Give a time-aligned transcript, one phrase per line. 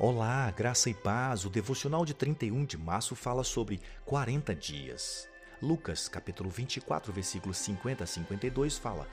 [0.00, 1.44] Olá, graça e paz.
[1.44, 5.28] O devocional de 31 de março fala sobre 40 dias.
[5.60, 9.08] Lucas, capítulo 24, versículos 50 a 52 fala: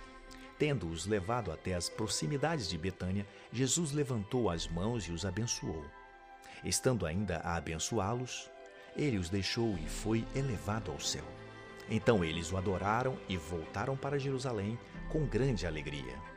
[0.60, 5.83] Tendo-os levado até as proximidades de Betânia, Jesus levantou as mãos e os abençoou.
[6.63, 8.47] Estando ainda a abençoá-los,
[8.96, 11.26] ele os deixou e foi elevado ao céu.
[11.90, 14.78] Então eles o adoraram e voltaram para Jerusalém
[15.10, 16.34] com grande alegria.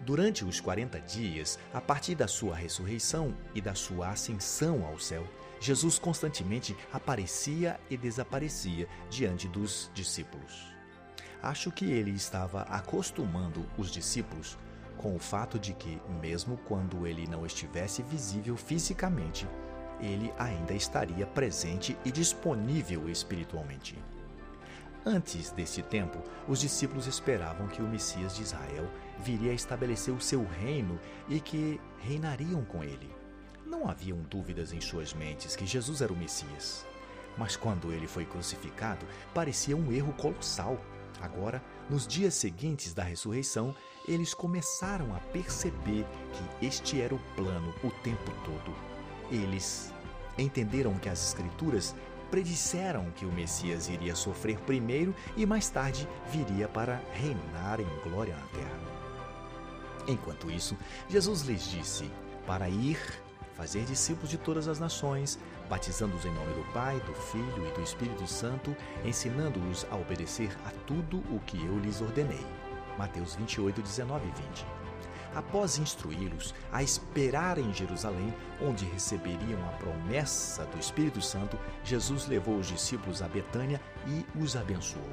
[0.00, 5.26] Durante os 40 dias, a partir da sua ressurreição e da sua ascensão ao céu,
[5.60, 10.72] Jesus constantemente aparecia e desaparecia diante dos discípulos.
[11.42, 14.58] Acho que ele estava acostumando os discípulos
[14.96, 19.46] com o fato de que, mesmo quando ele não estivesse visível fisicamente,
[20.00, 23.96] ele ainda estaria presente e disponível espiritualmente.
[25.06, 28.88] Antes desse tempo, os discípulos esperavam que o Messias de Israel
[29.18, 30.98] viria a estabelecer o seu reino
[31.28, 33.10] e que reinariam com ele.
[33.64, 36.86] Não haviam dúvidas em suas mentes que Jesus era o Messias.
[37.36, 40.78] Mas quando ele foi crucificado, parecia um erro colossal.
[41.20, 43.74] Agora, nos dias seguintes da ressurreição,
[44.06, 48.74] eles começaram a perceber que este era o plano o tempo todo.
[49.30, 49.92] Eles
[50.36, 51.94] entenderam que as Escrituras
[52.30, 58.36] predisseram que o Messias iria sofrer primeiro e mais tarde viria para reinar em glória
[58.36, 58.98] na terra.
[60.06, 60.76] Enquanto isso,
[61.08, 62.10] Jesus lhes disse
[62.46, 62.98] para ir
[63.54, 67.82] fazer discípulos de todas as nações, batizando-os em nome do Pai, do Filho e do
[67.82, 72.46] Espírito Santo, ensinando-os a obedecer a tudo o que eu lhes ordenei.
[72.96, 74.87] Mateus 28, 19 e 20
[75.34, 82.56] após instruí-los a esperar em Jerusalém, onde receberiam a promessa do Espírito Santo, Jesus levou
[82.56, 85.10] os discípulos a Betânia e os abençoou.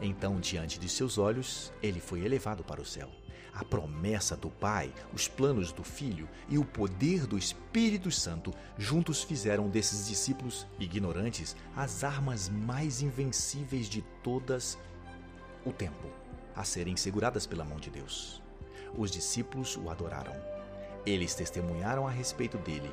[0.00, 3.10] Então, diante de seus olhos, ele foi elevado para o céu.
[3.52, 9.22] A promessa do Pai, os planos do Filho e o poder do Espírito Santo juntos
[9.22, 14.76] fizeram desses discípulos ignorantes as armas mais invencíveis de todas
[15.64, 16.06] o tempo,
[16.54, 18.45] a serem seguradas pela mão de Deus.
[18.94, 20.34] Os discípulos o adoraram.
[21.04, 22.90] Eles testemunharam a respeito dele.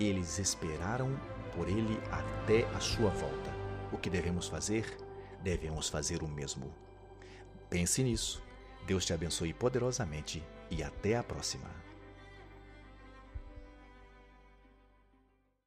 [0.00, 1.14] Eles esperaram
[1.54, 3.50] por ele até a sua volta.
[3.92, 4.96] O que devemos fazer?
[5.42, 6.72] Devemos fazer o mesmo.
[7.68, 8.42] Pense nisso.
[8.86, 11.70] Deus te abençoe poderosamente e até a próxima.